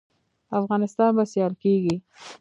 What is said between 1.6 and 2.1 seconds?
کیږي